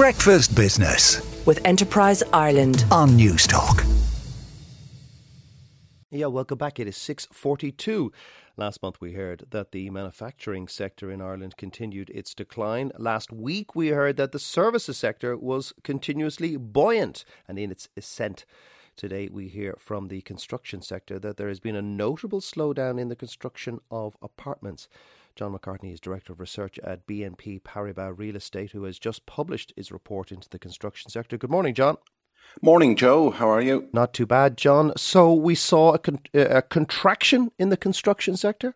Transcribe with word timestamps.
Breakfast 0.00 0.56
Business 0.56 1.20
with 1.44 1.60
Enterprise 1.66 2.22
Ireland 2.32 2.86
on 2.90 3.10
Newstalk. 3.10 3.84
Yeah, 6.10 6.24
welcome 6.24 6.56
back. 6.56 6.80
It 6.80 6.88
is 6.88 6.96
6:42. 6.96 8.10
Last 8.56 8.82
month 8.82 8.98
we 9.02 9.12
heard 9.12 9.44
that 9.50 9.72
the 9.72 9.90
manufacturing 9.90 10.68
sector 10.68 11.10
in 11.10 11.20
Ireland 11.20 11.58
continued 11.58 12.08
its 12.14 12.34
decline. 12.34 12.92
Last 12.96 13.30
week 13.30 13.74
we 13.74 13.88
heard 13.88 14.16
that 14.16 14.32
the 14.32 14.38
services 14.38 14.96
sector 14.96 15.36
was 15.36 15.74
continuously 15.84 16.56
buoyant 16.56 17.26
and 17.46 17.58
in 17.58 17.70
its 17.70 17.90
ascent. 17.94 18.46
Today 19.00 19.30
we 19.32 19.48
hear 19.48 19.76
from 19.78 20.08
the 20.08 20.20
construction 20.20 20.82
sector 20.82 21.18
that 21.20 21.38
there 21.38 21.48
has 21.48 21.58
been 21.58 21.74
a 21.74 21.80
notable 21.80 22.42
slowdown 22.42 23.00
in 23.00 23.08
the 23.08 23.16
construction 23.16 23.80
of 23.90 24.14
apartments. 24.20 24.88
John 25.34 25.56
McCartney 25.56 25.90
is 25.90 26.00
Director 26.00 26.34
of 26.34 26.40
Research 26.40 26.78
at 26.80 27.06
BNP 27.06 27.62
Paribas 27.62 28.18
Real 28.18 28.36
Estate, 28.36 28.72
who 28.72 28.84
has 28.84 28.98
just 28.98 29.24
published 29.24 29.72
his 29.74 29.90
report 29.90 30.30
into 30.30 30.50
the 30.50 30.58
construction 30.58 31.10
sector. 31.10 31.38
Good 31.38 31.48
morning, 31.48 31.72
John. 31.72 31.96
Morning, 32.60 32.94
Joe. 32.94 33.30
How 33.30 33.48
are 33.48 33.62
you? 33.62 33.88
Not 33.94 34.12
too 34.12 34.26
bad, 34.26 34.58
John. 34.58 34.92
So 34.98 35.32
we 35.32 35.54
saw 35.54 35.94
a, 35.94 35.98
con- 35.98 36.20
a 36.34 36.60
contraction 36.60 37.52
in 37.58 37.70
the 37.70 37.78
construction 37.78 38.36
sector? 38.36 38.74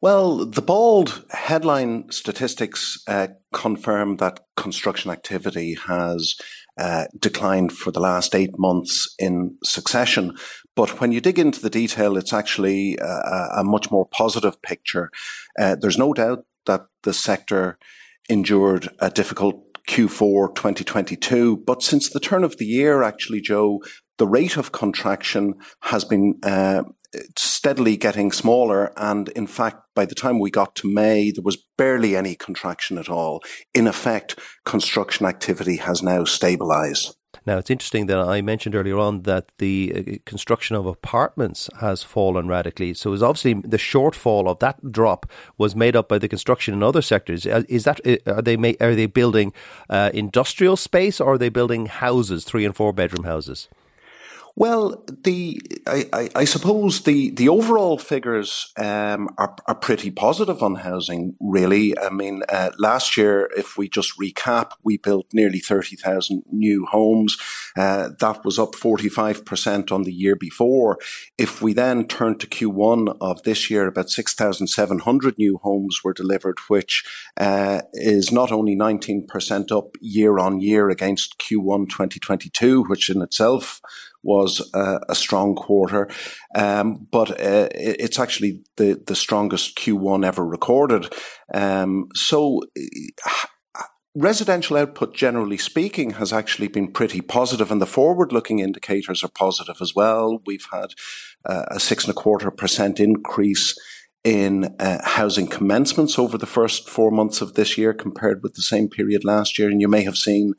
Well, 0.00 0.44
the 0.44 0.60
bald 0.60 1.24
headline 1.30 2.10
statistics 2.10 3.00
uh, 3.06 3.28
confirm 3.52 4.16
that 4.16 4.40
construction 4.56 5.12
activity 5.12 5.74
has 5.86 6.34
uh, 6.76 7.06
declined 7.18 7.72
for 7.72 7.90
the 7.90 8.00
last 8.00 8.34
eight 8.34 8.58
months 8.58 9.14
in 9.18 9.56
succession. 9.62 10.36
But 10.74 11.00
when 11.00 11.12
you 11.12 11.20
dig 11.20 11.38
into 11.38 11.60
the 11.60 11.70
detail, 11.70 12.16
it's 12.16 12.32
actually 12.32 12.96
a, 12.98 13.48
a 13.58 13.64
much 13.64 13.90
more 13.90 14.06
positive 14.06 14.60
picture. 14.62 15.10
Uh, 15.58 15.76
there's 15.80 15.98
no 15.98 16.12
doubt 16.12 16.44
that 16.66 16.86
the 17.02 17.12
sector 17.12 17.78
endured 18.28 18.88
a 18.98 19.10
difficult 19.10 19.60
Q4 19.88 20.54
2022, 20.54 21.58
but 21.58 21.82
since 21.82 22.08
the 22.10 22.20
turn 22.20 22.42
of 22.42 22.56
the 22.56 22.64
year, 22.64 23.02
actually, 23.02 23.40
Joe, 23.40 23.82
the 24.18 24.26
rate 24.26 24.56
of 24.56 24.72
contraction 24.72 25.54
has 25.80 26.04
been 26.04 26.38
uh, 26.42 26.84
steadily 27.36 27.96
getting 27.96 28.32
smaller. 28.32 28.92
And 28.96 29.28
in 29.30 29.46
fact, 29.46 29.82
by 29.94 30.04
the 30.04 30.14
time 30.14 30.38
we 30.38 30.50
got 30.50 30.74
to 30.76 30.92
May, 30.92 31.30
there 31.30 31.42
was 31.42 31.64
barely 31.76 32.16
any 32.16 32.34
contraction 32.34 32.98
at 32.98 33.08
all. 33.08 33.42
In 33.74 33.86
effect, 33.86 34.38
construction 34.64 35.26
activity 35.26 35.76
has 35.76 36.02
now 36.02 36.24
stabilized. 36.24 37.16
Now, 37.46 37.58
it's 37.58 37.70
interesting 37.70 38.06
that 38.06 38.18
I 38.18 38.40
mentioned 38.40 38.74
earlier 38.74 38.98
on 38.98 39.22
that 39.22 39.52
the 39.58 39.92
uh, 39.94 40.12
construction 40.24 40.76
of 40.76 40.86
apartments 40.86 41.68
has 41.80 42.02
fallen 42.02 42.48
radically. 42.48 42.94
So, 42.94 43.12
it's 43.12 43.22
obviously 43.22 43.54
the 43.54 43.76
shortfall 43.76 44.48
of 44.48 44.60
that 44.60 44.90
drop 44.90 45.26
was 45.58 45.76
made 45.76 45.94
up 45.94 46.08
by 46.08 46.18
the 46.18 46.28
construction 46.28 46.72
in 46.72 46.82
other 46.82 47.02
sectors. 47.02 47.46
Uh, 47.46 47.64
is 47.68 47.84
that 47.84 48.00
uh, 48.06 48.16
are 48.26 48.42
they 48.42 48.56
are 48.80 48.94
they 48.94 49.06
building 49.06 49.52
uh, 49.90 50.10
industrial 50.14 50.76
space 50.76 51.20
or 51.20 51.34
are 51.34 51.38
they 51.38 51.50
building 51.50 51.86
houses, 51.86 52.44
three 52.44 52.64
and 52.64 52.74
four 52.74 52.92
bedroom 52.92 53.24
houses? 53.24 53.68
Well, 54.56 55.04
the 55.24 55.60
I, 55.84 56.06
I, 56.12 56.30
I, 56.36 56.44
suppose 56.44 57.02
the, 57.02 57.30
the 57.30 57.48
overall 57.48 57.98
figures 57.98 58.72
um, 58.76 59.28
are, 59.36 59.56
are 59.66 59.74
pretty 59.74 60.12
positive 60.12 60.62
on 60.62 60.76
housing. 60.76 61.34
Really, 61.40 61.98
I 61.98 62.10
mean, 62.10 62.42
uh, 62.48 62.70
last 62.78 63.16
year, 63.16 63.50
if 63.56 63.76
we 63.76 63.88
just 63.88 64.16
recap, 64.16 64.70
we 64.84 64.96
built 64.96 65.26
nearly 65.32 65.58
thirty 65.58 65.96
thousand 65.96 66.44
new 66.52 66.86
homes. 66.86 67.36
Uh, 67.76 68.10
that 68.20 68.44
was 68.44 68.60
up 68.60 68.76
forty 68.76 69.08
five 69.08 69.44
percent 69.44 69.90
on 69.90 70.04
the 70.04 70.12
year 70.12 70.36
before. 70.36 70.98
If 71.36 71.60
we 71.60 71.72
then 71.72 72.06
turn 72.06 72.38
to 72.38 72.46
Q1 72.46 73.16
of 73.20 73.42
this 73.42 73.68
year, 73.70 73.88
about 73.88 74.08
six 74.08 74.34
thousand 74.34 74.68
seven 74.68 75.00
hundred 75.00 75.36
new 75.36 75.58
homes 75.64 76.02
were 76.04 76.12
delivered, 76.12 76.58
which 76.68 77.04
uh, 77.36 77.80
is 77.92 78.30
not 78.30 78.52
only 78.52 78.76
nineteen 78.76 79.26
percent 79.26 79.72
up 79.72 79.96
year 80.00 80.38
on 80.38 80.60
year 80.60 80.90
against 80.90 81.40
Q1 81.40 81.88
twenty 81.88 82.20
twenty 82.20 82.50
two, 82.50 82.84
which 82.84 83.10
in 83.10 83.20
itself 83.20 83.80
was 84.24 84.70
a 84.74 85.14
strong 85.14 85.54
quarter, 85.54 86.08
um, 86.54 87.06
but 87.10 87.30
uh, 87.32 87.68
it's 87.72 88.18
actually 88.18 88.62
the 88.76 89.02
the 89.06 89.14
strongest 89.14 89.76
Q1 89.76 90.24
ever 90.24 90.44
recorded. 90.44 91.12
Um, 91.52 92.08
so. 92.14 92.60
Residential 94.16 94.76
output, 94.76 95.12
generally 95.12 95.58
speaking, 95.58 96.10
has 96.10 96.32
actually 96.32 96.68
been 96.68 96.92
pretty 96.92 97.20
positive, 97.20 97.72
and 97.72 97.82
the 97.82 97.86
forward-looking 97.86 98.60
indicators 98.60 99.24
are 99.24 99.28
positive 99.28 99.78
as 99.80 99.92
well. 99.96 100.40
We've 100.46 100.68
had 100.72 100.94
uh, 101.44 101.64
a 101.66 101.80
six 101.80 102.04
and 102.04 102.12
a 102.12 102.14
quarter 102.14 102.52
percent 102.52 103.00
increase 103.00 103.76
in 104.24 104.74
uh, 104.80 104.98
housing 105.04 105.46
commencements 105.46 106.18
over 106.18 106.38
the 106.38 106.46
first 106.46 106.88
four 106.88 107.10
months 107.10 107.42
of 107.42 107.54
this 107.54 107.76
year 107.76 107.92
compared 107.92 108.42
with 108.42 108.54
the 108.54 108.62
same 108.62 108.88
period 108.88 109.22
last 109.22 109.58
year. 109.58 109.68
And 109.68 109.82
you 109.82 109.88
may 109.88 110.02
have 110.02 110.16
seen 110.16 110.54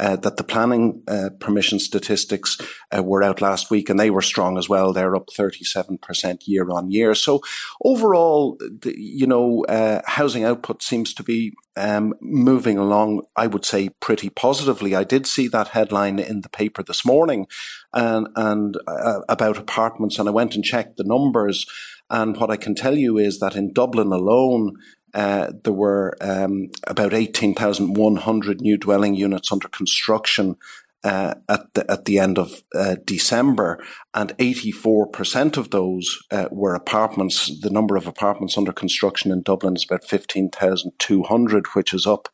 uh, 0.00 0.16
that 0.16 0.38
the 0.38 0.42
planning 0.42 1.02
uh, 1.06 1.28
permission 1.38 1.78
statistics 1.78 2.56
uh, 2.96 3.02
were 3.02 3.22
out 3.22 3.42
last 3.42 3.70
week 3.70 3.90
and 3.90 4.00
they 4.00 4.08
were 4.08 4.22
strong 4.22 4.56
as 4.56 4.66
well. 4.66 4.94
They're 4.94 5.14
up 5.14 5.28
37% 5.28 6.38
year 6.46 6.70
on 6.70 6.90
year. 6.90 7.14
So 7.14 7.42
overall, 7.84 8.56
the, 8.58 8.94
you 8.96 9.26
know, 9.26 9.62
uh, 9.66 10.00
housing 10.06 10.42
output 10.42 10.82
seems 10.82 11.12
to 11.14 11.22
be 11.22 11.52
um, 11.76 12.14
moving 12.22 12.78
along, 12.78 13.26
I 13.36 13.46
would 13.46 13.66
say, 13.66 13.90
pretty 14.00 14.30
positively. 14.30 14.96
I 14.96 15.04
did 15.04 15.26
see 15.26 15.48
that 15.48 15.68
headline 15.68 16.18
in 16.18 16.40
the 16.40 16.48
paper 16.48 16.82
this 16.82 17.04
morning 17.04 17.46
and, 17.92 18.26
and 18.36 18.78
uh, 18.86 19.20
about 19.28 19.58
apartments 19.58 20.18
and 20.18 20.26
I 20.28 20.32
went 20.32 20.54
and 20.54 20.64
checked 20.64 20.96
the 20.96 21.04
numbers. 21.04 21.66
And 22.08 22.36
what 22.38 22.50
I 22.50 22.56
can 22.56 22.74
tell 22.74 22.96
you 22.96 23.18
is 23.18 23.38
that 23.38 23.54
in 23.54 23.72
Dublin 23.72 24.12
alone, 24.12 24.76
uh, 25.14 25.52
there 25.64 25.72
were 25.72 26.16
um, 26.20 26.70
about 26.86 27.14
18,100 27.14 28.60
new 28.60 28.76
dwelling 28.76 29.14
units 29.14 29.52
under 29.52 29.68
construction 29.68 30.56
uh, 31.02 31.34
at 31.48 31.72
the 31.74 31.90
at 31.90 32.04
the 32.04 32.18
end 32.18 32.38
of 32.38 32.62
uh, 32.74 32.96
December, 33.06 33.82
and 34.12 34.36
84% 34.36 35.56
of 35.56 35.70
those 35.70 36.18
uh, 36.30 36.46
were 36.50 36.74
apartments. 36.74 37.58
The 37.60 37.70
number 37.70 37.96
of 37.96 38.06
apartments 38.06 38.58
under 38.58 38.72
construction 38.72 39.32
in 39.32 39.42
Dublin 39.42 39.76
is 39.76 39.84
about 39.84 40.04
15,200, 40.04 41.66
which 41.68 41.94
is 41.94 42.06
up 42.06 42.28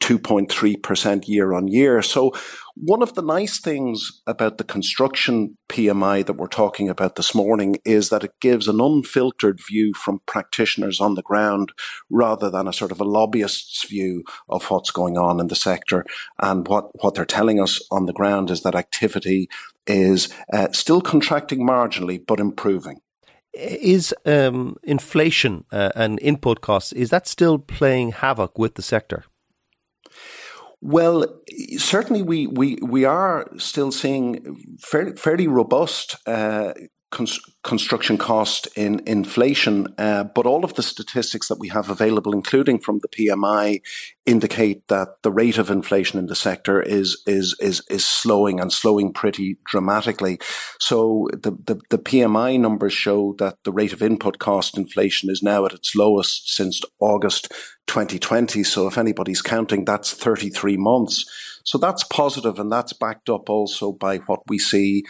2.3% 0.00 1.28
year 1.28 1.52
on 1.52 1.68
year. 1.68 2.00
So 2.00 2.32
one 2.76 3.02
of 3.02 3.14
the 3.14 3.22
nice 3.22 3.58
things 3.58 4.20
about 4.26 4.58
the 4.58 4.64
construction 4.64 5.56
PMI 5.70 6.24
that 6.26 6.34
we're 6.34 6.46
talking 6.46 6.90
about 6.90 7.16
this 7.16 7.34
morning 7.34 7.78
is 7.86 8.10
that 8.10 8.22
it 8.22 8.38
gives 8.38 8.68
an 8.68 8.82
unfiltered 8.82 9.60
view 9.66 9.94
from 9.94 10.20
practitioners 10.26 11.00
on 11.00 11.14
the 11.14 11.22
ground 11.22 11.72
rather 12.10 12.50
than 12.50 12.68
a 12.68 12.74
sort 12.74 12.92
of 12.92 13.00
a 13.00 13.04
lobbyist's 13.04 13.88
view 13.88 14.24
of 14.50 14.64
what's 14.66 14.90
going 14.90 15.16
on 15.16 15.40
in 15.40 15.48
the 15.48 15.54
sector. 15.54 16.04
And 16.38 16.68
what, 16.68 16.90
what 17.02 17.14
they're 17.14 17.24
telling 17.24 17.60
us 17.60 17.80
on 17.90 18.04
the 18.04 18.12
ground 18.12 18.50
is 18.50 18.62
that 18.62 18.74
activity 18.74 19.48
is 19.86 20.28
uh, 20.52 20.68
still 20.72 21.00
contracting 21.00 21.66
marginally, 21.66 22.20
but 22.24 22.40
improving 22.40 23.00
is 23.54 24.14
um, 24.26 24.76
inflation 24.82 25.64
uh, 25.72 25.90
and 25.94 26.20
input 26.20 26.60
costs 26.60 26.92
is 26.92 27.08
that 27.08 27.26
still 27.26 27.58
playing 27.58 28.12
havoc 28.12 28.58
with 28.58 28.74
the 28.74 28.82
sector 28.82 29.24
well, 30.86 31.26
certainly 31.78 32.22
we, 32.22 32.46
we, 32.46 32.76
we 32.80 33.04
are 33.04 33.50
still 33.58 33.90
seeing 33.90 34.76
fairly, 34.80 35.16
fairly 35.16 35.48
robust 35.48 36.16
uh, 36.26 36.74
construction 37.10 38.18
cost 38.18 38.66
in 38.76 39.00
inflation, 39.06 39.86
uh, 39.96 40.24
but 40.24 40.44
all 40.44 40.64
of 40.64 40.74
the 40.74 40.82
statistics 40.82 41.46
that 41.48 41.58
we 41.58 41.68
have 41.68 41.88
available, 41.88 42.32
including 42.32 42.80
from 42.80 42.98
the 42.98 43.08
PMI, 43.08 43.80
indicate 44.26 44.88
that 44.88 45.22
the 45.22 45.30
rate 45.30 45.56
of 45.56 45.70
inflation 45.70 46.18
in 46.18 46.26
the 46.26 46.34
sector 46.34 46.82
is 46.82 47.22
is 47.26 47.56
is 47.60 47.82
is 47.88 48.04
slowing 48.04 48.58
and 48.58 48.72
slowing 48.72 49.12
pretty 49.12 49.56
dramatically. 49.66 50.38
So 50.80 51.28
the, 51.32 51.52
the, 51.52 51.80
the 51.90 51.98
PMI 51.98 52.58
numbers 52.58 52.92
show 52.92 53.34
that 53.38 53.58
the 53.64 53.72
rate 53.72 53.92
of 53.92 54.02
input 54.02 54.38
cost 54.40 54.76
inflation 54.76 55.30
is 55.30 55.42
now 55.42 55.64
at 55.64 55.74
its 55.74 55.94
lowest 55.94 56.54
since 56.54 56.82
August 56.98 57.52
2020. 57.86 58.64
So 58.64 58.88
if 58.88 58.98
anybody's 58.98 59.42
counting, 59.42 59.84
that's 59.84 60.12
33 60.12 60.76
months. 60.76 61.24
So 61.64 61.78
that's 61.78 62.04
positive 62.04 62.58
and 62.58 62.70
that's 62.70 62.92
backed 62.92 63.28
up 63.28 63.48
also 63.48 63.92
by 63.92 64.18
what 64.18 64.40
we 64.48 64.58
see 64.58 65.04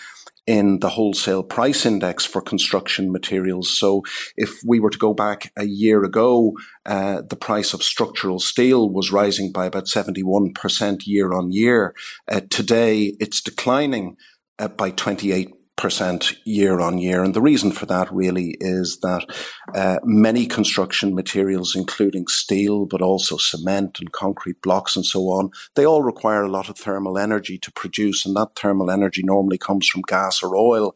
in 0.47 0.79
the 0.79 0.91
wholesale 0.91 1.43
price 1.43 1.85
index 1.85 2.25
for 2.25 2.41
construction 2.41 3.11
materials. 3.11 3.77
So 3.77 4.03
if 4.37 4.61
we 4.65 4.79
were 4.79 4.91
to 4.91 4.99
go 4.99 5.13
back 5.13 5.53
a 5.57 5.65
year 5.65 6.05
ago, 6.05 6.53
uh, 6.85 7.23
the 7.29 7.37
price 7.37 7.75
of 7.75 7.83
structural 7.83 8.39
steel 8.39 8.89
was 8.89 9.11
rising 9.11 9.51
by 9.51 9.67
about 9.67 9.87
71% 9.87 11.07
year 11.07 11.33
on 11.33 11.51
year. 11.51 11.95
Uh, 12.29 12.41
today, 12.49 13.17
it's 13.19 13.41
declining 13.41 14.17
uh, 14.59 14.69
by 14.69 14.91
28 14.91 15.56
percent 15.77 16.33
year 16.45 16.81
on 16.81 16.99
year. 16.99 17.23
And 17.23 17.35
the 17.35 17.43
reason 17.43 17.71
for 17.71 17.87
that 17.87 18.13
really 18.13 18.57
is 18.61 18.99
that 19.01 19.27
uh, 19.75 19.99
many 20.05 20.47
construction 20.47 21.15
materials, 21.15 21.77
including 21.77 22.27
steel, 22.29 22.87
but 22.87 23.03
also 23.03 23.37
cement 23.37 24.01
and 24.01 24.11
concrete 24.11 24.61
blocks 24.63 24.97
and 24.97 25.05
so 25.05 25.21
on, 25.29 25.51
they 25.75 25.85
all 25.85 26.03
require 26.03 26.43
a 26.43 26.51
lot 26.51 26.69
of 26.69 26.79
thermal 26.79 27.19
energy 27.19 27.59
to 27.59 27.71
produce. 27.73 28.25
And 28.25 28.35
that 28.37 28.57
thermal 28.57 28.91
energy 28.91 29.23
normally 29.23 29.59
comes 29.59 29.87
from 29.87 30.03
gas 30.03 30.43
or 30.43 30.57
oil. 30.57 30.95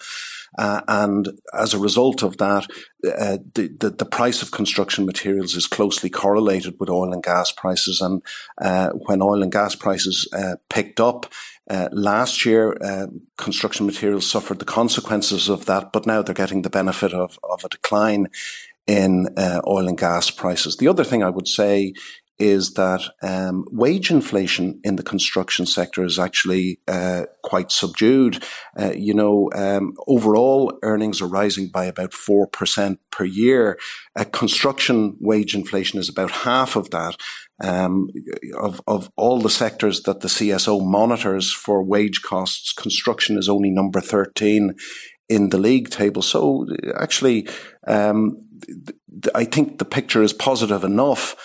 Uh, 0.60 0.82
and 0.88 1.40
as 1.58 1.72
a 1.72 1.78
result 1.78 2.22
of 2.22 2.36
that, 2.36 2.66
uh, 3.06 3.38
the, 3.54 3.74
the, 3.80 3.88
the 3.88 4.04
price 4.04 4.42
of 4.42 4.50
construction 4.50 5.06
materials 5.06 5.54
is 5.54 5.66
closely 5.66 6.10
correlated 6.10 6.74
with 6.78 6.90
oil 6.90 7.14
and 7.14 7.22
gas 7.22 7.50
prices. 7.50 8.02
And 8.02 8.22
uh, 8.60 8.90
when 9.06 9.22
oil 9.22 9.42
and 9.42 9.50
gas 9.50 9.74
prices 9.74 10.28
uh, 10.34 10.56
picked 10.68 11.00
up, 11.00 11.32
uh, 11.70 11.88
last 11.92 12.44
year, 12.44 12.76
uh, 12.82 13.06
construction 13.38 13.86
materials 13.86 14.30
suffered 14.30 14.58
the 14.58 14.66
consequences 14.66 15.48
of 15.48 15.64
that, 15.64 15.92
but 15.92 16.04
now 16.04 16.20
they're 16.20 16.34
getting 16.34 16.60
the 16.60 16.68
benefit 16.68 17.14
of, 17.14 17.38
of 17.42 17.64
a 17.64 17.68
decline 17.70 18.28
in 18.86 19.28
uh, 19.38 19.62
oil 19.66 19.88
and 19.88 19.96
gas 19.96 20.30
prices. 20.30 20.76
The 20.76 20.88
other 20.88 21.04
thing 21.04 21.22
I 21.22 21.30
would 21.30 21.48
say 21.48 21.94
is 22.40 22.74
that 22.74 23.02
um, 23.22 23.64
wage 23.70 24.10
inflation 24.10 24.80
in 24.82 24.96
the 24.96 25.02
construction 25.02 25.66
sector 25.66 26.02
is 26.04 26.18
actually 26.18 26.80
uh, 26.88 27.24
quite 27.44 27.70
subdued. 27.70 28.42
Uh, 28.78 28.92
you 28.96 29.14
know, 29.14 29.50
um, 29.54 29.92
overall 30.08 30.78
earnings 30.82 31.20
are 31.20 31.28
rising 31.28 31.68
by 31.68 31.84
about 31.84 32.12
4% 32.12 32.98
per 33.10 33.24
year. 33.24 33.78
Uh, 34.16 34.24
construction 34.24 35.16
wage 35.20 35.54
inflation 35.54 36.00
is 36.00 36.08
about 36.08 36.30
half 36.30 36.76
of 36.76 36.90
that. 36.90 37.16
Um, 37.62 38.08
of, 38.58 38.80
of 38.86 39.10
all 39.16 39.38
the 39.38 39.50
sectors 39.50 40.04
that 40.04 40.20
the 40.20 40.28
CSO 40.28 40.82
monitors 40.82 41.52
for 41.52 41.82
wage 41.82 42.22
costs, 42.22 42.72
construction 42.72 43.36
is 43.36 43.50
only 43.50 43.70
number 43.70 44.00
13 44.00 44.74
in 45.28 45.50
the 45.50 45.58
league 45.58 45.90
table. 45.90 46.22
So 46.22 46.66
actually, 46.98 47.48
um, 47.86 48.38
I 49.34 49.44
think 49.44 49.78
the 49.78 49.84
picture 49.84 50.22
is 50.22 50.32
positive 50.32 50.84
enough. 50.84 51.36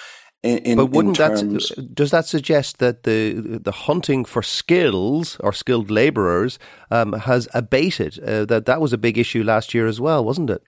In, 0.46 0.78
but 0.78 0.92
wouldn't 0.92 1.18
that 1.18 1.92
does 1.94 2.12
that 2.12 2.28
suggest 2.28 2.78
that 2.78 3.04
the 3.04 3.60
the 3.64 3.72
hunting 3.72 4.26
for 4.26 4.44
skills 4.44 5.38
or 5.40 5.52
skilled 5.52 5.90
labourers 5.90 6.60
um, 6.92 7.14
has 7.14 7.48
abated? 7.54 8.20
Uh, 8.24 8.46
that 8.46 8.66
that 8.68 8.80
was 8.80 8.94
a 8.94 8.98
big 8.98 9.18
issue 9.18 9.44
last 9.44 9.74
year 9.74 9.88
as 9.88 10.00
well, 10.00 10.24
wasn't 10.24 10.52
it? 10.52 10.62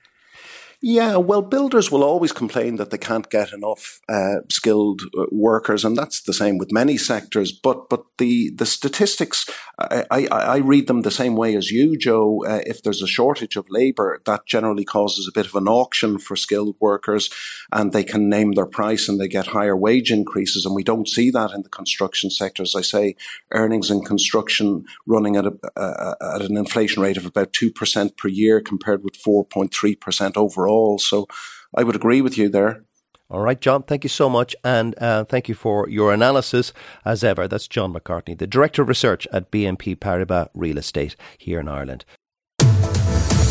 Yeah, 0.79 1.17
well, 1.17 1.41
builders 1.41 1.91
will 1.91 2.03
always 2.03 2.31
complain 2.31 2.75
that 2.75 2.91
they 2.91 2.99
can't 2.99 3.31
get 3.31 3.51
enough 3.51 3.99
uh, 4.07 4.41
skilled 4.47 5.01
uh, 5.17 5.25
workers, 5.31 5.83
and 5.83 5.97
that's 5.97 6.21
the 6.21 6.33
same 6.33 6.59
with 6.59 6.71
many 6.71 6.97
sectors. 6.97 7.51
But 7.51 7.89
but 7.89 8.05
the 8.19 8.51
the 8.55 8.65
statistics, 8.67 9.49
I, 9.79 10.05
I, 10.11 10.27
I 10.27 10.57
read 10.57 10.85
them 10.85 11.01
the 11.01 11.09
same 11.09 11.35
way 11.35 11.55
as 11.55 11.71
you, 11.71 11.97
Joe. 11.97 12.45
Uh, 12.47 12.61
if 12.67 12.83
there's 12.83 13.01
a 13.01 13.07
shortage 13.07 13.55
of 13.55 13.65
labour, 13.71 14.21
that 14.27 14.45
generally 14.45 14.85
causes 14.85 15.27
a 15.27 15.31
bit 15.31 15.47
of 15.47 15.55
an 15.55 15.67
auction 15.67 16.19
for 16.19 16.35
skilled 16.35 16.75
workers, 16.79 17.31
and 17.71 17.91
they 17.91 18.03
can 18.03 18.29
name 18.29 18.51
their 18.51 18.67
price 18.67 19.09
and 19.09 19.19
they 19.19 19.27
get 19.27 19.47
higher 19.47 19.75
wage 19.75 20.11
increases. 20.11 20.63
And 20.63 20.75
we 20.75 20.83
don't 20.83 21.09
see 21.09 21.31
that 21.31 21.53
in 21.53 21.63
the 21.63 21.69
construction 21.69 22.29
sector. 22.29 22.61
As 22.61 22.75
I 22.75 22.81
say, 22.81 23.15
earnings 23.51 23.89
in 23.89 24.01
construction 24.05 24.85
running 25.07 25.37
at 25.37 25.47
a, 25.47 25.53
uh, 25.75 26.13
at 26.35 26.43
an 26.43 26.55
inflation 26.55 27.01
rate 27.01 27.17
of 27.17 27.25
about 27.25 27.51
two 27.51 27.71
percent 27.71 28.15
per 28.15 28.27
year, 28.27 28.61
compared 28.61 29.03
with 29.03 29.15
four 29.15 29.43
point 29.43 29.73
three 29.73 29.95
percent 29.95 30.37
overall 30.37 30.66
overall. 30.67 30.99
So 30.99 31.27
I 31.75 31.83
would 31.83 31.95
agree 31.95 32.21
with 32.21 32.37
you 32.37 32.49
there. 32.49 32.83
All 33.29 33.41
right, 33.41 33.59
John, 33.59 33.83
thank 33.83 34.05
you 34.05 34.09
so 34.09 34.29
much. 34.29 34.55
And 34.63 34.95
uh, 34.99 35.25
thank 35.25 35.49
you 35.49 35.55
for 35.55 35.89
your 35.89 36.13
analysis 36.13 36.71
as 37.03 37.23
ever. 37.23 37.47
That's 37.47 37.67
John 37.67 37.93
McCartney, 37.93 38.37
the 38.37 38.47
Director 38.47 38.83
of 38.83 38.87
Research 38.87 39.27
at 39.33 39.51
BNP 39.51 39.97
Paribas 39.97 40.49
Real 40.53 40.77
Estate 40.77 41.15
here 41.37 41.59
in 41.59 41.67
Ireland. 41.67 42.05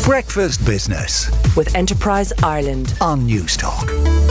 Breakfast 0.03 0.65
Business 0.65 1.29
with 1.55 1.75
Enterprise 1.75 2.31
Ireland 2.41 2.95
on 3.01 3.27
Newstalk. 3.27 4.26